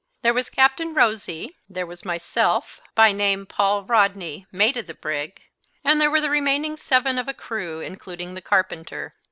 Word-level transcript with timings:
There 0.23 0.33
was 0.33 0.49
Captain 0.49 0.95
Rosy; 0.95 1.57
there 1.69 1.85
was 1.85 2.03
myself, 2.03 2.81
by 2.95 3.11
name 3.11 3.45
Paul 3.45 3.83
Rodney, 3.83 4.47
mate 4.51 4.75
of 4.77 4.87
the 4.87 4.95
brig; 4.95 5.41
and 5.83 6.01
there 6.01 6.09
were 6.09 6.21
the 6.21 6.31
remaining 6.31 6.75
seven 6.75 7.19
of 7.19 7.27
a 7.27 7.35
crew, 7.35 7.81
including 7.81 8.33
the 8.33 8.41
carpenter. 8.41 9.13